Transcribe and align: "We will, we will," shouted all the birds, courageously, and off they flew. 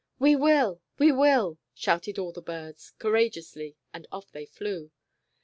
"We 0.27 0.35
will, 0.35 0.81
we 0.97 1.11
will," 1.11 1.59
shouted 1.75 2.17
all 2.17 2.31
the 2.31 2.41
birds, 2.41 2.91
courageously, 2.97 3.75
and 3.93 4.07
off 4.11 4.31
they 4.31 4.47
flew. 4.47 4.89